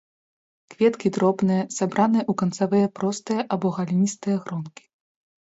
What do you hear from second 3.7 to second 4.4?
галінастыя